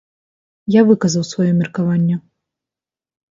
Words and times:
Я 0.75 0.81
выказаў 0.91 1.23
сваё 1.33 1.51
меркаванне. 1.59 2.15